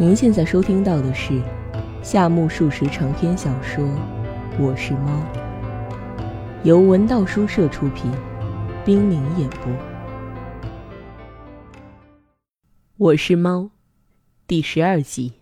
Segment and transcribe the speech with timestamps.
[0.00, 1.42] 您现在收听到的是
[2.04, 3.84] 夏目漱石长篇小说
[4.56, 5.10] 《我是猫》，
[6.62, 8.08] 由文道书社出品，
[8.84, 9.72] 冰凌演播。
[12.96, 13.58] 《我是猫》
[14.46, 15.32] 第十二集。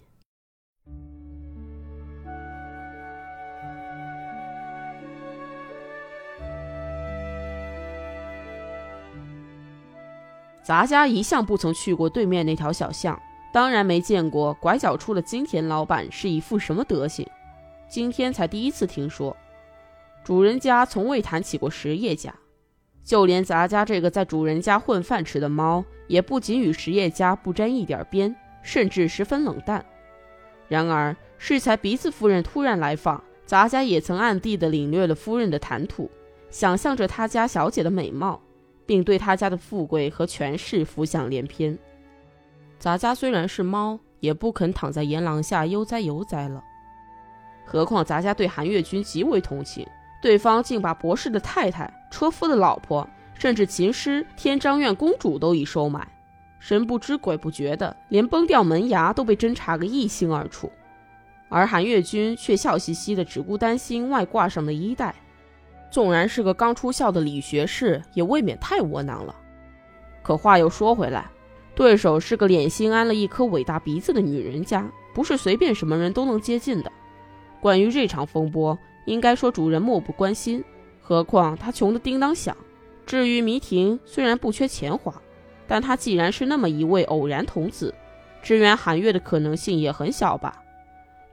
[10.63, 13.21] 咱家一向不曾去过对面那条小巷，
[13.57, 17.27] 当然没见过拐角处的金田老板是一副什么德行。
[17.89, 19.35] 今天才第一次听说，
[20.23, 22.35] 主人家从未谈起过实业家，
[23.03, 29.83] 就连咱家这个在主人家混饭吃的猫，也不仅与实业家不沾一点边，甚至十分冷淡。
[30.69, 36.11] 然而适才鼻子夫人突然来访，咱家也曾暗地的领略了夫人的谈吐，
[36.51, 38.39] 想象着他家小姐的美貌。
[38.85, 41.77] 并对他家的富贵和权势浮想联翩。
[42.79, 46.63] 咱家虽然是猫，也不肯躺在檐廊下悠哉悠哉了。
[47.65, 49.87] 何况咱家对韩月君极为同情，
[50.23, 56.07] 对方竟把博士的太太、车夫的老婆，甚至琴师、天章院公主都已收买，
[56.59, 60.71] 神不知鬼不觉的，连崩掉门牙都被侦查个一清二楚。
[61.49, 65.15] 而韩月君却笑嘻嘻的，只顾担心外挂上的衣带。
[65.91, 69.35] 纵然是个刚出校的理学士，也未免太窝囊了。
[70.23, 71.31] 可话又说回来，
[71.77, 76.91] 对手是个脸心安了一颗伟大鼻子的女人家，不是随便什么人都能接近的。
[77.61, 80.65] 关于这场风波，应该说主人漠不关心，
[81.03, 82.57] 何况他穷得叮当响。
[83.05, 85.15] 至于迷婷，虽然不缺钱花，
[85.69, 87.95] 但他既然是那么一位偶然童子，
[88.43, 90.63] 支援韩月的可能性也很小吧？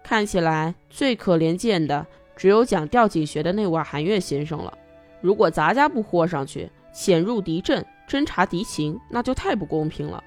[0.03, 2.05] 看起来最可怜见的。
[2.35, 4.77] 只有讲吊井学的那位韩月先生了。
[5.21, 10.21] 如果咱家不豁上去，潜入敌阵，侦察敌情，那就太不公平了。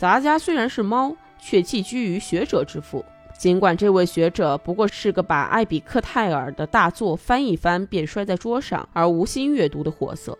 [0.00, 3.04] 杂家虽然是猫，却寄居于学者之腹。
[3.36, 10.38] 尽管这位学者不过是个把艾比克泰尔的大作翻一翻便摔在桌上而无心阅读的货色，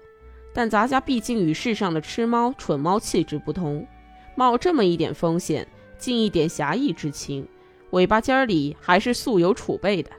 [0.55, 3.87] 但杂家毕竟与世上的吃猫、蠢猫气质不同，
[4.35, 7.47] 冒这么一点风险，尽一点侠义之情。
[7.91, 10.11] 尾巴尖儿里还是素有储备的，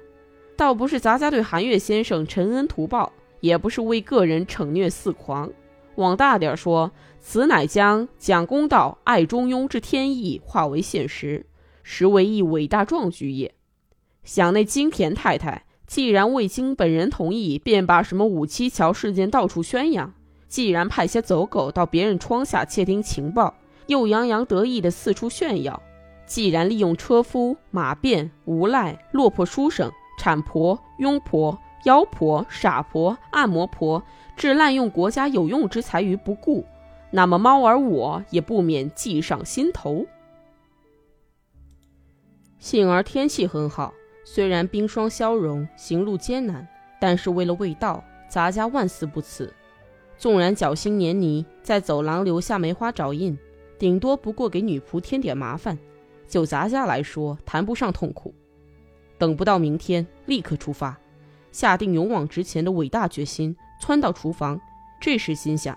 [0.55, 5.51] 倒不是杂家对韩月先生陈恩图报，也不是为个人逞虐肆狂。
[5.95, 11.45] 往大点说，此乃将讲公道、爱中庸之天意化为现实，
[11.83, 13.53] 实为一伟大壮举也。
[14.23, 20.13] 想那金田太太，既然未经本人同意，便把什么五七桥事件到处宣扬；
[20.47, 23.55] 既然派些走狗到别人窗下窃听情报，
[23.87, 25.81] 又洋洋得意地四处炫耀。
[26.25, 34.01] 既然利用车夫、马便、无赖、落魄书生、产婆、佣婆、妖婆、傻婆、按摩婆，
[34.41, 36.65] 置滥用国家有用之才于不顾，
[37.11, 40.03] 那么猫儿我也不免计上心头。
[42.57, 43.93] 幸而天气很好，
[44.23, 46.67] 虽然冰霜消融，行路艰难，
[46.99, 49.53] 但是为了味道，杂家万死不辞。
[50.17, 53.37] 纵然脚心黏泥，在走廊留下梅花爪印，
[53.77, 55.77] 顶多不过给女仆添点麻烦。
[56.27, 58.33] 就杂家来说，谈不上痛苦。
[59.19, 60.97] 等不到明天，立刻出发，
[61.51, 64.61] 下定勇往直前的伟大决心，窜到厨房。
[64.99, 65.75] 这时心想：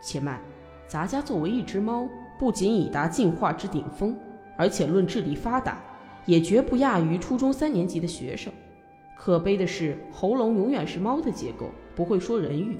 [0.00, 0.40] 且慢，
[0.88, 2.08] 咱家作为一只猫，
[2.38, 4.18] 不仅已达进化之顶峰，
[4.56, 5.78] 而且论智力发达，
[6.24, 8.50] 也绝不亚于初中三年级的学生。
[9.14, 12.78] 可悲的是，喉咙永远是猫的结构，不会说人语。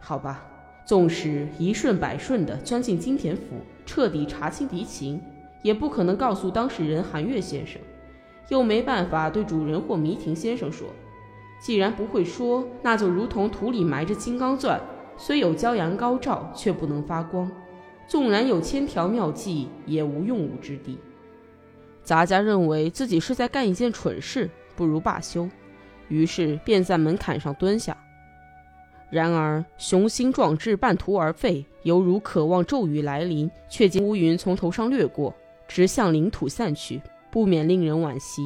[0.00, 0.44] 好吧，
[0.84, 3.42] 纵使一顺百顺地钻进金田府，
[3.86, 5.22] 彻底查清敌情。
[5.62, 7.80] 也不可能告诉当事人韩月先生，
[8.48, 10.88] 又没办法对主人或迷婷先生说。
[11.62, 14.80] 既然不会说，那就如同土里埋着金刚钻，
[15.16, 17.48] 虽有骄阳高照，却不能发光。
[18.08, 20.98] 纵然有千条妙计，也无用武之地。
[22.02, 25.48] 杂家认为自己是在干一件蠢事，不如罢休，
[26.08, 27.96] 于是便在门槛上蹲下。
[29.08, 35.32] 然而雄心壮志半途而废，犹如渴望骤雨来临，却见乌云从头上掠过。
[35.68, 37.00] 直向领土散去，
[37.30, 38.42] 不免令人惋惜。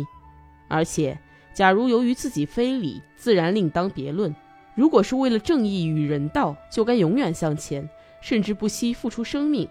[0.69, 1.19] 而且，
[1.57, 4.31] 假如由于自己非礼，自然另当别论；
[4.75, 7.89] 如果是为了正义与人道，就该永远向前，
[8.21, 9.67] 甚至不惜付出生命，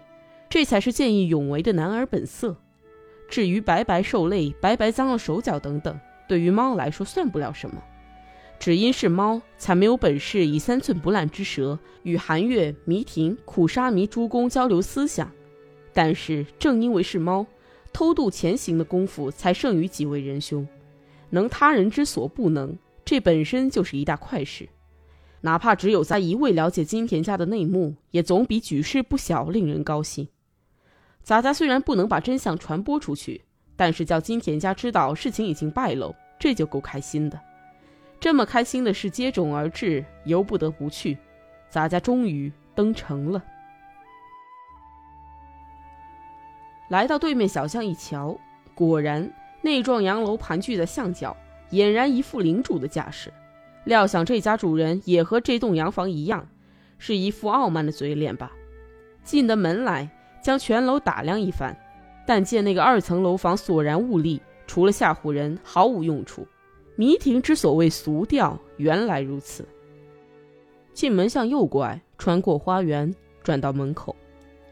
[0.48, 2.56] 这才是见义勇为的男儿本色。
[3.28, 5.96] 至于白白受累、白白脏了手脚等等，
[6.26, 7.80] 对于猫来说算不了什么。
[8.58, 15.30] 只因是猫，才没有本事以三寸不烂之舌与韩月、迷婷、苦沙弥诸公交流思想。
[15.94, 17.46] 但是正因为是猫，
[17.92, 20.66] 偷渡前行的功夫才胜于几位仁兄，
[21.30, 24.68] 能他人之所不能，这本身就是一大快事。
[25.42, 30.26] 哪怕只有在一位了解金田家的内幕，也总比举世不晓令人高兴。
[31.22, 33.44] 杂家虽然不能把真相传播出去，
[33.76, 37.38] 但是叫金田家知道事情已经败露，这就够开心的。
[38.18, 41.16] 这么开心的事接踵而至，由不得不去。
[41.68, 43.44] 杂家终于登城了。
[46.88, 48.38] 来到对面小巷一瞧，
[48.74, 49.30] 果然
[49.62, 51.36] 那幢洋楼盘踞在巷角，
[51.70, 53.32] 俨然一副领主的架势。
[53.84, 56.46] 料想这家主人也和这栋洋房一样，
[56.98, 58.52] 是一副傲慢的嘴脸吧。
[59.22, 60.08] 进的门来，
[60.42, 61.76] 将全楼打量一番，
[62.26, 66.46] 但见那个二层楼房索然兀立，除了吓唬人，毫无用处。
[66.94, 69.66] 迷亭之所谓俗调，原来如此。
[70.92, 74.16] 进门向右拐，穿过花园，转到门口，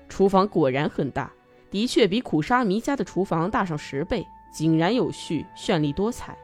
[0.08, 1.31] 厨房果然很大。
[1.70, 6.36] 的确比苦沙弥家的厨房大上十倍，井然有序，绚丽多彩。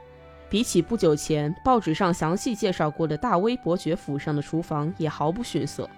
[0.50, 5.88] 比起不久前报纸上详细介绍过的大威伯爵府上的厨房，也毫不逊色。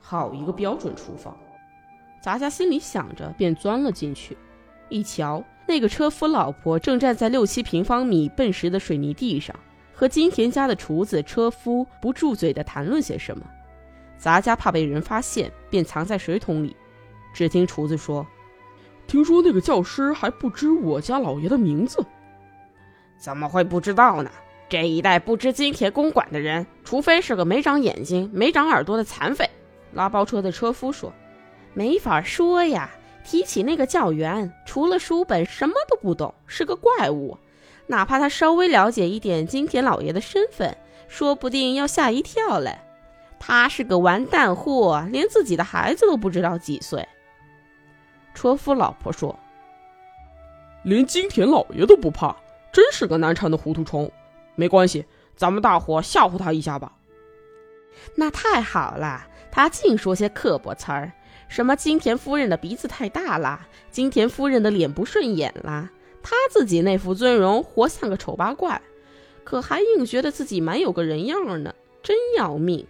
[0.00, 1.36] 好一个标准厨房！
[2.18, 4.34] 杂家心里想着，便钻了进去。
[4.88, 9.54] 一瞧，那个车夫老婆正站在六七平方米笨实的水泥地上，
[9.92, 13.44] 和金田家的厨子车夫不住嘴地谈论些什么。
[14.16, 16.74] 杂家怕被人发现，便藏在水桶里。
[17.34, 18.26] 只听厨子说
[19.06, 22.04] ：“听说那个教师还不知我家老爷的名字，
[23.16, 24.30] 怎么会不知道呢？
[24.68, 29.48] 这一代不知金田公馆的人，除非是个没长眼睛、没长耳朵的残废。”
[29.94, 31.12] 拉包车的车夫说
[31.72, 32.90] ：“没法说呀。
[33.24, 37.36] 提起那个教员，除了书本什么都不懂，是个怪物。
[37.88, 40.76] 哪怕他稍微了解一点金田老爷的身份，
[41.08, 42.78] 说不定要吓一跳嘞。
[43.40, 47.06] 他是个完蛋货，连自己的孩子都不知道几岁。”
[48.36, 49.34] 车夫老婆说
[50.84, 52.36] ：“连金田老爷都不怕，
[52.70, 54.12] 真是个难缠的糊涂虫。
[54.54, 56.92] 没关系，咱们大伙吓唬他一下吧。”
[58.14, 61.12] 那太好了，他净说些刻薄词儿，
[61.48, 65.90] 什么金田夫人的鼻子太大啦，金田夫人的脸不顺眼啦，
[66.22, 68.82] 他自己那副尊容活像个丑八怪，
[69.44, 72.86] 可还硬觉得自己蛮有个人样呢，真要命。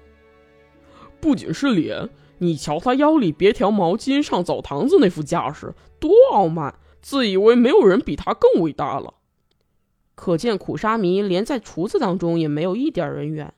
[1.20, 2.10] 不仅是脸。
[2.38, 9.14] 你瞧他腰里别条毛巾，上澡堂子那副架势，多傲慢，自以为没有人比他更伟大了。
[10.14, 13.52] 可见苦沙弥连在厨子当中也没有一点人缘。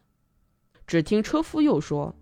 [0.87, 2.15] 只听车夫又说：“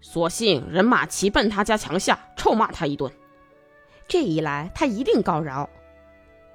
[0.00, 3.10] 索性人马齐奔他家墙下，臭骂他一顿。
[4.06, 5.68] 这一来，他一定告饶。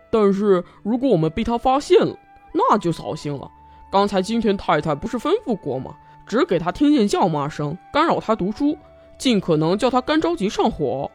[0.10, 2.18] 但是如果我们被他发现了，
[2.54, 3.52] 那就扫兴了。
[3.92, 5.96] 刚才金田太太不是吩咐过吗？
[6.26, 8.78] 只给他听见叫骂声，干扰他读书。”
[9.18, 11.10] 尽可能叫他干着急上火。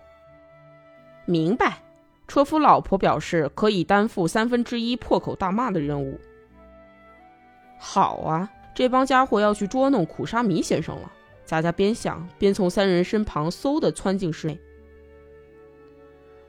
[1.25, 1.78] 明白，
[2.26, 6.19] 车夫老婆表示可以担负三分之一破口大骂的任务。
[7.78, 11.12] 好啊，这帮家伙要去捉弄苦沙弥先生了。
[11.44, 14.58] 杂家边想边从三人身旁嗖的窜进室内。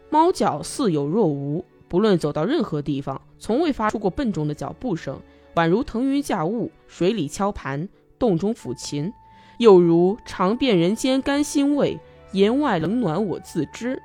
[0.10, 5.20] 猫脚似有若无，不论走到任何地方，从未发出过笨重的脚步声，
[5.56, 9.12] 宛如腾云驾雾，水里敲盘，洞中抚琴。
[9.64, 11.98] 又如尝遍人间甘辛味，
[12.34, 14.02] 言外冷暖我自知。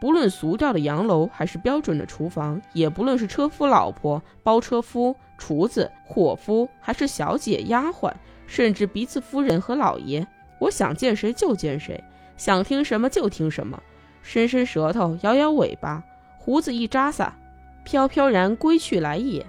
[0.00, 8.10] 不论俗调的洋楼，还是标准的厨房，也不论是车夫老婆、包车夫、厨子、伙夫，还是小姐、丫鬟，
[8.46, 10.26] 甚至鼻子夫人和老爷，
[10.58, 12.02] 我想见谁就见谁，
[12.38, 13.78] 想听什么就听什么。
[14.22, 16.02] 伸伸舌头，摇摇尾巴，
[16.38, 17.36] 胡子一扎撒，
[17.84, 19.44] 飘飘然归去来也。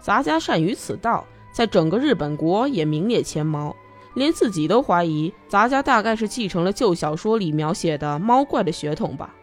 [0.00, 1.24] 杂家善于此道，
[1.54, 3.74] 在整个日本国也名列前茅。
[4.16, 9.34] 连自己都怀疑，咱家大概是继承了旧小说里描写的猫怪的血统吧。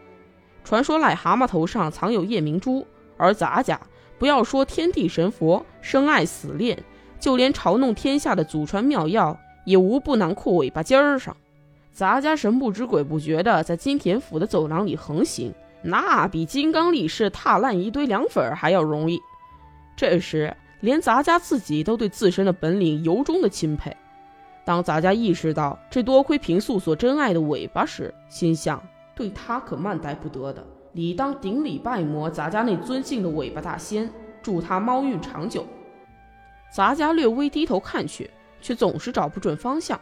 [0.64, 2.84] 传说癞蛤蟆头上藏有夜明珠，
[3.16, 3.80] 而咱家
[4.18, 6.76] 不要说天地神佛生爱死恋，
[7.20, 11.36] 就连嘲弄天下的祖传妙药，也无不囊括尾巴尖儿上。
[11.92, 19.20] 咱家神不知鬼不觉的在金田府的走廊里横行，那比金刚力士踏烂一堆凉粉还要容易。
[19.96, 23.96] 这时，连咱家自己都对自身的本领由衷的钦佩。
[24.64, 28.82] 当杂家意识到这多亏平素所珍爱的尾巴时，心想：
[29.14, 34.10] 对他可慢待不得的，理当顶礼拜膜杂家那尊敬的尾巴大仙，
[34.42, 35.66] 祝他猫运长久。
[36.72, 38.30] 杂家略微低头看去，
[38.60, 40.00] 却总是找不准方向，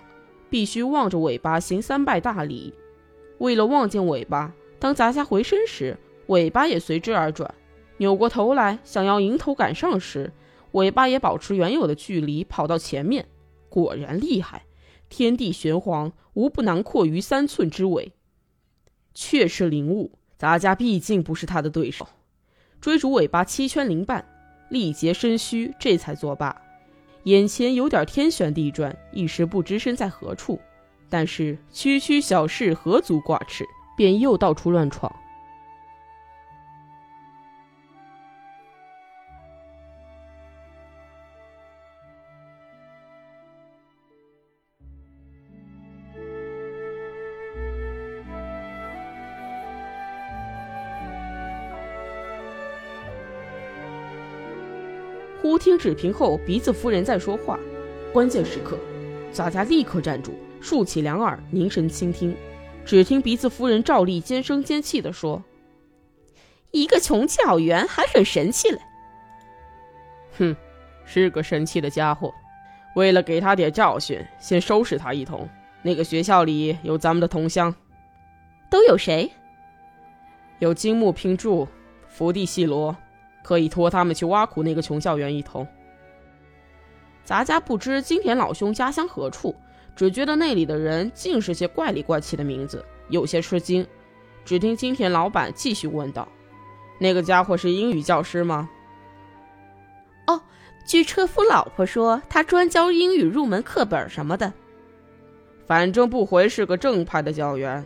[0.49, 2.73] 必须望着尾巴行三拜大礼。
[3.39, 7.53] 为了望见尾巴，当杂家回身时，尾巴也随之而转，
[7.97, 10.33] 扭过头来想要迎头赶上时，
[10.71, 13.27] 尾巴也保持原有的距离，跑到前面。
[13.73, 14.67] 果然厉害，
[15.09, 18.13] 天地玄黄，无不囊括于三寸之尾。
[19.15, 22.07] 确是灵物，杂家毕竟不是他的对手。
[22.83, 24.27] 追逐尾巴七圈零半，
[24.69, 26.55] 力竭身虚，这才作罢。
[27.23, 30.61] 眼前有点天旋地转，一时不知身在何处。
[31.09, 33.65] 但是区区小事何足挂齿，
[33.97, 35.11] 便又到处乱闯。
[55.43, 57.59] 忽听只屏后，鼻子夫人在说话。
[58.13, 58.79] 关键时刻，
[59.33, 62.33] 洒家立刻站住，竖起两耳，凝神倾听。
[62.85, 65.43] 只听鼻子夫人照例尖声尖气地说
[66.71, 68.79] ：“一个穷教员还很神气嘞。
[70.39, 70.57] ”“哼，
[71.05, 72.33] 是个神气的家伙。
[72.95, 75.49] 为了给他点教训，先收拾他一通。
[75.83, 77.75] 那个学校里有咱们的同乡，
[78.71, 79.29] 都有谁？
[80.61, 81.67] 有金木平柱、
[82.07, 82.97] 福地细罗。”
[83.43, 85.67] 可以托他们去挖苦那个穷教员一通。
[87.25, 89.55] 咱家不知金田老兄家乡何处，
[89.95, 93.87] 只觉得那里的人尽是些怪里怪气的名字，有些吃惊。
[94.45, 96.27] 只听金田老板继续问道
[96.99, 98.69] ：“那个家伙是英语教师吗
[100.27, 100.43] ？”“哦，
[100.85, 104.53] 据车夫老婆说，他专教英语入门课本什么的。
[105.65, 107.85] 反正不回是个正派的教员。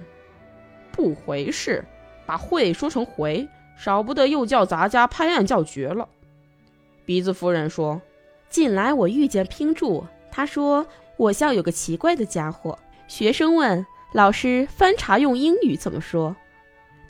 [0.90, 1.84] 不回是，
[2.25, 3.46] 把会说成回。”
[3.76, 6.09] 少不得又叫咱家拍案叫绝了。
[7.04, 8.00] 鼻子夫人说
[8.50, 12.78] ：“近来我遇见拼柱，他说我校有个奇怪的家伙。
[13.06, 16.35] 学生问老师翻茶用英语怎么说，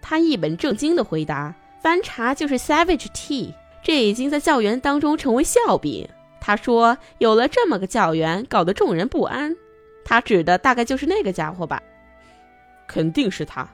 [0.03, 3.55] 他一本正经地回答：翻茶就是 savage tea。
[3.83, 6.09] 这已经在教员当中成为笑柄。
[6.41, 9.57] 他说有了这么个教员，搞得众人不安。
[10.05, 11.83] 他指的大概就是那个家伙吧？
[12.87, 13.67] 肯定是他。”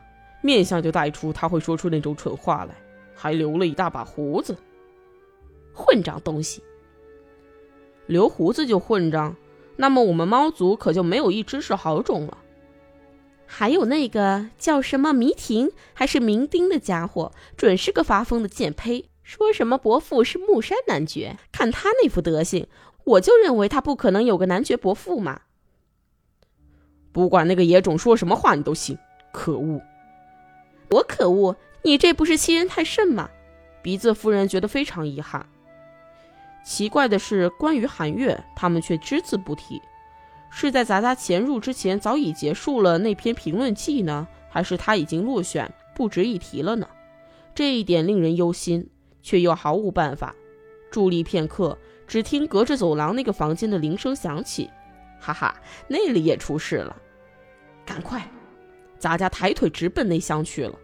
[0.44, 2.74] 面相就带出他会说出那种蠢话来，
[3.22, 4.56] 还留了一大把胡子。
[5.72, 6.60] 混账东西！
[8.06, 9.36] 留胡子就混账？
[9.76, 12.38] 那么我们猫族可就没有一只是好种了。
[13.46, 21.36] 还有那个叫什么迷婷还是明丁的家伙，准是个发疯的贱胚，说什么伯父是木山男爵。
[21.52, 22.66] 看他那副德行，
[23.04, 25.42] 我就认为他不可能有个男爵伯父嘛。
[27.12, 28.98] 不管那个野种说什么话，你都信？
[29.32, 29.80] 可恶！
[30.90, 31.56] 我可恶！
[31.82, 33.28] 你这不是欺人太甚吗？
[33.82, 35.44] 鼻子夫人觉得非常遗憾。
[36.64, 39.82] 奇怪的是，关于韩月，他们却只字不提。
[40.48, 46.86] 是在咱家潜入之前早已结束了那篇评论记呢，还是他已经落选，不值一提了呢？
[47.54, 48.88] 这一点令人忧心，
[49.22, 50.34] 却又毫无办法。
[50.92, 54.70] 伫立片刻，只听隔着走廊那个房间的铃声响起。
[55.18, 56.94] 哈哈，那里也出事了！
[57.84, 58.22] 赶快！
[58.98, 60.78] 咱家抬腿直奔内厢去了。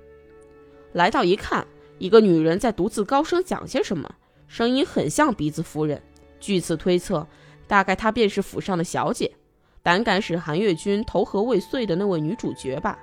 [0.99, 1.65] 来到一看，
[1.99, 4.11] 一个女人在独自高声讲些什么，
[4.49, 6.03] 声音很像鼻子夫人。
[6.41, 7.25] 据此推测，
[7.69, 9.31] 大概她便是府上的小姐，
[9.81, 12.99] 胆敢使韩月君投河未遂的那位女主角吧。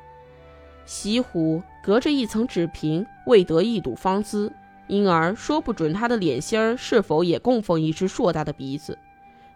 [0.84, 4.52] 西湖隔着一层纸屏，未得一睹芳姿，
[4.88, 9.00] 因而说不准她的脸心儿是否也供奉一只硕大的鼻子。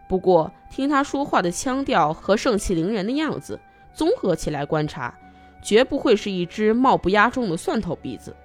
[0.08, 3.60] 不过听她说话的腔调和盛气凌人的样子，
[3.94, 5.14] 综合起来观察。
[5.62, 8.36] 绝不会是一只貌不压众的蒜头鼻子。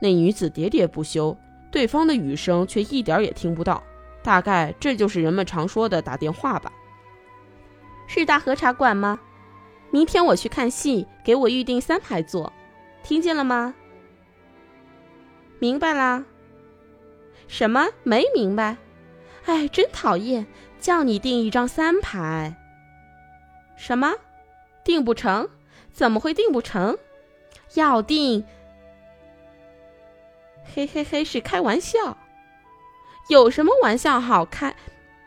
[0.00, 1.36] 那女子喋喋不休，
[1.70, 3.82] 对方的语声却一点也听不到。
[4.22, 6.72] 大概这就是人们常说的打电话吧。
[8.06, 9.18] 是大河茶馆吗？
[9.90, 12.52] 明天我去看戏，给我预定三排座，
[13.02, 13.74] 听见了吗？
[15.58, 16.24] 明白啦。
[17.46, 17.88] 什么？
[18.02, 18.76] 没明白？
[19.46, 20.46] 哎，真讨厌！
[20.78, 22.54] 叫你订一张三排。
[23.76, 24.14] 什么？
[24.84, 25.48] 订不成？
[25.98, 26.96] 怎么会订不成？
[27.74, 28.44] 要订？
[30.72, 32.16] 嘿嘿嘿，是开玩笑。
[33.28, 34.76] 有什么玩笑好开？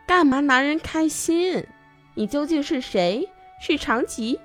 [0.07, 1.67] 干嘛拿人开心？
[2.13, 3.27] 你究竟是谁？
[3.59, 4.39] 是长吉？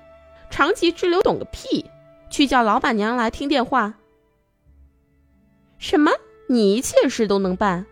[0.49, 1.89] 长吉之流懂个屁！
[2.29, 3.93] 去叫老板娘来听电话。
[5.77, 6.11] 什么？
[6.49, 7.85] 你一切事都能办？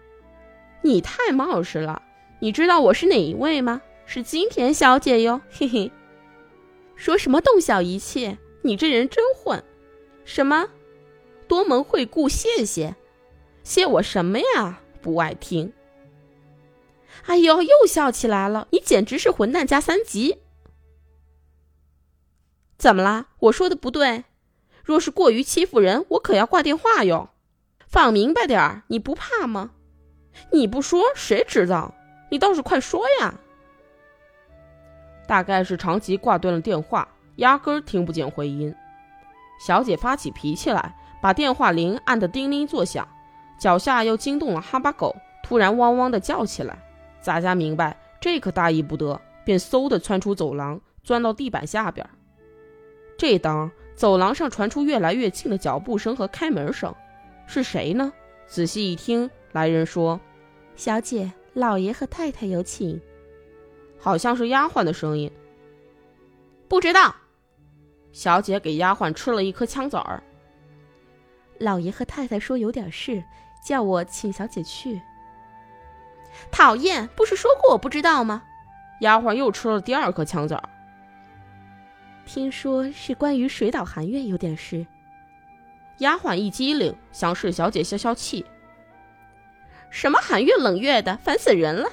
[0.81, 2.01] 你太冒失了！
[2.39, 3.81] 你知道我是哪一位吗？
[4.05, 5.89] 是金田小姐哟，嘿嘿。
[6.95, 8.37] 说什么洞晓一切？
[8.61, 9.63] 你这人真混！
[10.23, 10.69] 什么？
[11.47, 12.27] 多蒙惠顾？
[12.27, 12.95] 谢谢，
[13.63, 14.81] 谢我什么呀？
[15.01, 15.73] 不爱听。
[17.25, 18.67] 哎呦，又笑起来了！
[18.71, 20.39] 你简直是混蛋加三级！
[22.77, 23.27] 怎么啦？
[23.39, 24.25] 我说的不对？
[24.83, 27.29] 若是过于欺负人，我可要挂电话哟！
[27.87, 29.71] 放明白点儿，你不怕吗？
[30.51, 31.93] 你不说谁知道？
[32.31, 33.39] 你倒是快说呀！
[35.27, 38.73] 大概是长吉挂断了电话，压根儿听不见回音。
[39.59, 43.07] 小姐发起脾气来，把电话铃按得叮铃作响，
[43.57, 46.77] 脚下又惊动了哈巴狗，突然汪汪地叫起来。
[47.21, 52.07] 咱家明白这可大意不得，便嗖地窜出走廊，钻到地板下边。
[53.17, 56.93] 这当走廊上传出越来越近的脚步声和开门声，
[57.47, 58.11] 是谁呢？
[58.45, 60.19] 仔细一听，来人说
[60.75, 63.01] ：“小姐，老爷和太太有请。”
[64.05, 65.31] 好像是丫鬟的声音。
[66.69, 67.15] 不知道。
[68.11, 70.21] 小姐给丫鬟吃了一颗枪子儿。
[71.57, 73.23] 老爷和太太说有点事，
[73.65, 75.01] 叫我请小姐去。
[76.51, 78.43] 讨厌，不是说过我不知道吗？
[79.01, 80.69] 丫鬟又吃了第二颗枪子儿。
[82.27, 84.85] 听说是关于水岛寒月有点事。
[85.97, 88.45] 丫鬟一激灵，想使小姐消消气。
[89.89, 91.89] 什么寒月冷月的，烦死人了！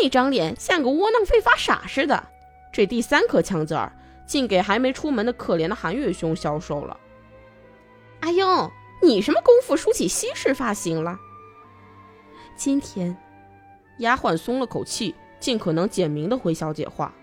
[0.00, 2.28] 那张脸像个窝囊废发傻似的。
[2.72, 3.92] 这第三颗枪子儿
[4.26, 6.98] 竟给还没出门的可怜的韩月兄销售了。
[8.20, 8.44] 阿英，
[9.02, 11.18] 你什么功夫梳起西式发型了？
[12.56, 13.16] 今天，
[13.98, 17.14] 丫鬟松了口气，尽可能简明的回小姐话。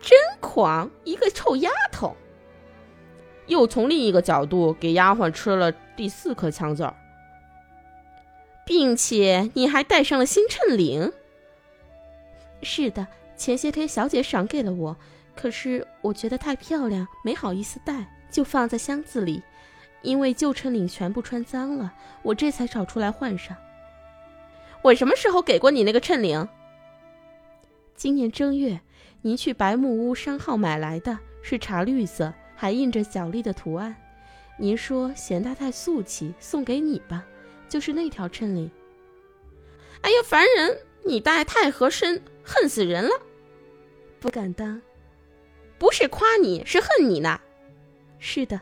[0.00, 2.16] 真狂，一个臭丫头！
[3.46, 6.94] 又从另一个角度给丫鬟吃了第四颗枪子儿，
[8.64, 11.12] 并且你还戴上了新衬领。
[12.64, 13.06] 是的，
[13.36, 14.96] 前些天小姐赏给了我，
[15.36, 19.42] 可是我觉得太漂亮，没好意思戴，就放在箱子里。
[20.02, 23.56] 因为旧衬领全部穿脏了，我这才找出来换上。
[24.82, 26.46] 我什么时候给过你那个衬领？
[27.96, 28.80] 今年正月，
[29.22, 33.96] 您去白木屋商号买来的，是茶绿色，还印着小丽的图案。
[34.58, 37.24] 您说嫌它太俗气，送给你吧，
[37.66, 38.70] 就是那条衬领。
[40.02, 40.78] 哎呀，烦人！
[41.04, 43.10] 你戴太合身，恨死人了。
[44.20, 44.80] 不敢当，
[45.78, 47.40] 不是夸你，是恨你呢。
[48.18, 48.60] 是的。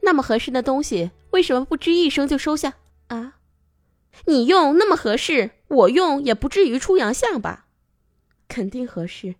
[0.00, 2.74] 那么合适的东西，为什么不吱一声就收下
[3.08, 3.34] 啊？
[4.24, 7.66] 你用那么合适，我用也不至于出洋相吧？
[8.48, 9.36] 肯定合适。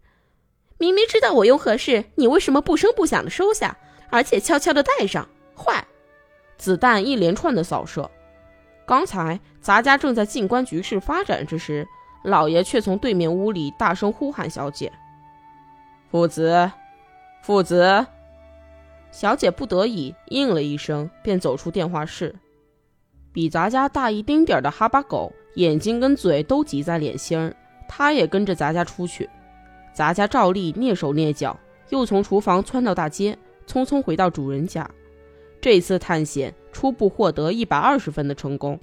[0.78, 3.76] 明明知道我用合适，你为什么不声不响的收下，
[4.10, 5.28] 而且悄悄的带上？
[5.56, 5.86] 坏！
[6.56, 8.10] 子弹一连串的扫射。
[8.90, 11.86] 刚才咱家正在静观局势发展之时，
[12.24, 14.92] 老爷却从对面屋里大声呼喊小姐
[16.10, 16.68] ：“父子，
[17.40, 18.04] 父子！”
[19.12, 22.34] 小姐不得已应了一声，便走出电话室。
[23.32, 27.54] 比咱家大一丁点儿的哈巴狗，眼睛跟嘴都挤在脸心儿，
[27.88, 29.30] 他也跟着咱家出去。
[29.92, 31.56] 咱家照例蹑手蹑脚，
[31.90, 34.84] 又从厨房窜到大街，匆匆回到主人家。
[35.60, 38.78] 这次探险初步获得一百二十分的成功。